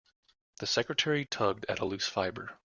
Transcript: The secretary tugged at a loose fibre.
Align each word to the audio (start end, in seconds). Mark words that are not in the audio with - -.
The 0.59 0.65
secretary 0.65 1.25
tugged 1.25 1.67
at 1.69 1.77
a 1.77 1.85
loose 1.85 2.07
fibre. 2.07 2.57